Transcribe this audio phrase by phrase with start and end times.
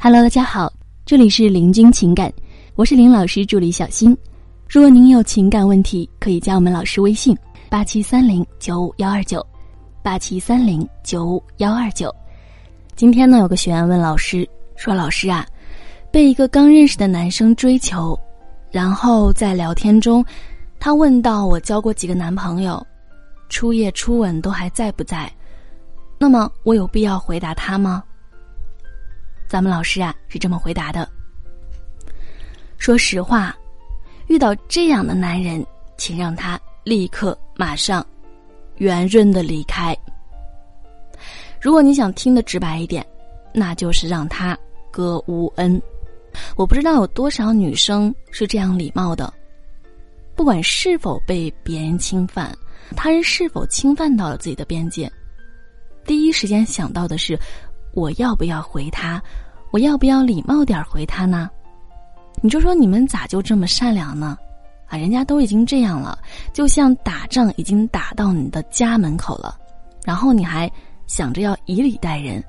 [0.00, 0.72] Hello，大家好，
[1.04, 2.32] 这里是林君情感，
[2.76, 4.16] 我是林老师助理小新。
[4.68, 7.36] 如果您有情感问题，可以加我们老师微信：
[7.68, 9.44] 八七三零九五幺二九，
[10.00, 12.14] 八七三零九五幺二九。
[12.94, 15.44] 今天呢，有个学员问老师说：“老师啊，
[16.12, 18.16] 被一个刚认识的男生追求，
[18.70, 20.24] 然后在聊天中，
[20.78, 22.80] 他问到我交过几个男朋友，
[23.48, 25.28] 初夜初吻都还在不在？
[26.20, 28.04] 那么我有必要回答他吗？”
[29.48, 31.08] 咱们老师啊是这么回答的：
[32.76, 33.56] 说实话，
[34.26, 35.64] 遇到这样的男人，
[35.96, 38.06] 请让他立刻马上
[38.76, 39.96] 圆润的离开。
[41.58, 43.04] 如果你想听的直白一点，
[43.54, 44.56] 那就是让他
[44.90, 45.80] 割无恩。
[46.54, 49.32] 我不知道有多少女生是这样礼貌的，
[50.36, 52.54] 不管是否被别人侵犯，
[52.94, 55.10] 他人是否侵犯到了自己的边界，
[56.04, 57.36] 第一时间想到的是。
[57.92, 59.22] 我要不要回他？
[59.70, 61.50] 我要不要礼貌点回他呢？
[62.40, 64.38] 你就说你们咋就这么善良呢？
[64.86, 66.18] 啊，人家都已经这样了，
[66.52, 69.58] 就像打仗已经打到你的家门口了，
[70.04, 70.70] 然后你还
[71.06, 72.42] 想着要以礼待人，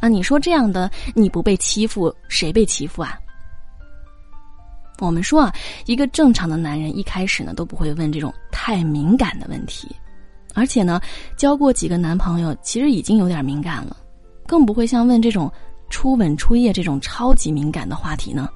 [0.00, 3.16] 啊，你说这样的你不被欺负，谁被欺负啊？
[4.98, 5.54] 我们说啊，
[5.86, 9.94] 一个正常的男人一开始呢都不会问这种太敏感的问题，
[10.54, 11.00] 而且呢，
[11.36, 13.96] 交过几个男朋友，其实已经有点敏感了。
[14.48, 15.52] 更不会像问这种
[15.90, 18.48] 初吻初夜这种超级敏感的话题呢。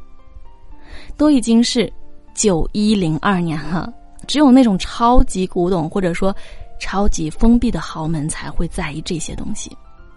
[1.17, 1.93] 都已经是
[2.34, 3.93] 九一零二年了，
[4.27, 6.34] 只有那种超级古董或者说
[6.81, 9.71] 超级封闭的豪门才会在意这些东西。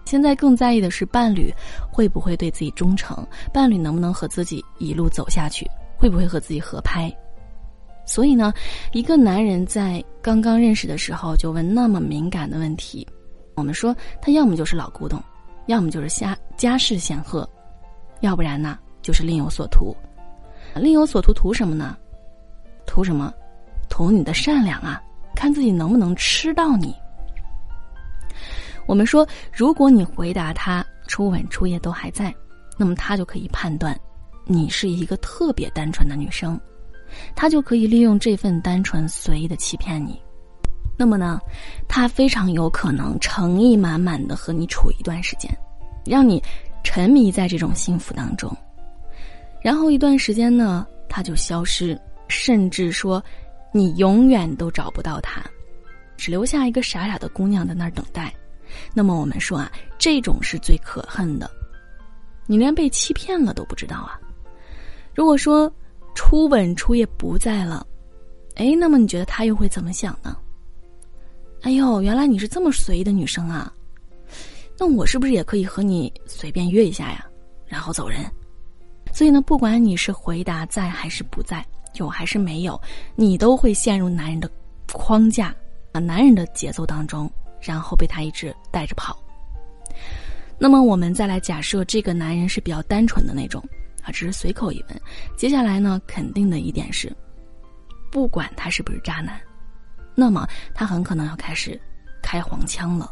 [0.05, 1.53] 现在更在意的是伴侣
[1.91, 7.13] 会不会对自己忠诚，伴侣能不能和自己一路走下去，会不会和自己合拍。
[8.05, 8.53] 所以呢，
[8.93, 13.05] 一个男人在刚刚认识的时候就问那么敏感的问题，
[13.55, 15.21] 我们说他要么就是老古董。
[15.67, 17.47] 要么就是家家世显赫，
[18.21, 19.95] 要不然呢就是另有所图。
[20.75, 21.97] 另有所图图什么呢？
[22.85, 23.33] 图什么？
[23.89, 25.01] 图你的善良啊！
[25.35, 26.93] 看自己能不能吃到你。
[28.85, 32.33] 我们说，如果你回答他初吻初夜都还在，
[32.77, 33.97] 那么他就可以判断
[34.45, 36.59] 你是一个特别单纯的女生，
[37.35, 40.21] 他就可以利用这份单纯随意的欺骗你。
[40.97, 41.39] 那么呢，
[41.87, 45.51] 他非常有可能诚意满满的和你处一段时间，
[46.05, 46.41] 让你
[46.83, 48.55] 沉迷在这种幸福当中，
[49.61, 53.21] 然后一段时间呢，他就消失，甚至说
[53.73, 55.43] 你永远都找不到他，
[56.15, 58.33] 只留下一个傻傻的姑娘在那儿等待。
[58.93, 61.49] 那么我们说啊，这种是最可恨的，
[62.45, 64.19] 你连被欺骗了都不知道啊。
[65.13, 65.71] 如果说
[66.13, 67.85] 初吻初夜不在了，
[68.55, 70.37] 哎，那么你觉得他又会怎么想呢？
[71.65, 73.73] 哎呦，原来你是这么随意的女生啊！
[74.77, 77.25] 那我是不是也可以和你随便约一下呀，
[77.65, 78.19] 然后走人？
[79.11, 81.65] 所以呢，不管你是回答在还是不在，
[81.95, 82.79] 有还是没有，
[83.15, 84.47] 你都会陷入男人的
[84.93, 85.55] 框架
[85.91, 87.27] 啊，男人的节奏当中，
[87.59, 89.17] 然后被他一直带着跑。
[90.59, 93.59] 那么我们再来假设这个男人是比较单纯的那种
[94.03, 95.01] 啊，只是随口一问。
[95.35, 97.11] 接下来呢，肯定的一点是，
[98.11, 99.41] 不管他是不是渣男。
[100.15, 101.79] 那么他很可能要开始
[102.23, 103.11] 开黄腔了，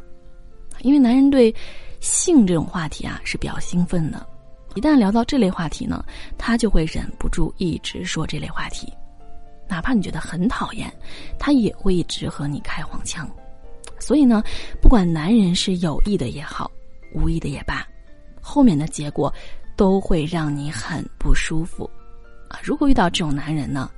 [0.80, 1.54] 因为男人对
[2.00, 4.26] 性这种话题啊是比较兴奋的，
[4.76, 6.04] 一旦聊到这类话题呢，
[6.38, 8.92] 他就会忍不住一直说这类话题，
[9.68, 10.92] 哪怕你觉得很讨厌，
[11.38, 13.30] 他也会一直和你开黄腔。
[14.00, 14.44] 所以呢，
[14.82, 16.72] 不管男人是有意的也好，
[17.14, 17.86] 无意的也罢，
[18.42, 19.34] 后面的结果
[19.76, 21.90] 都会让你很不舒服
[22.50, 22.60] 啊！
[22.64, 23.90] 如果遇到这种男人呢，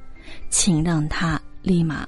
[0.50, 2.08] 请让他立马。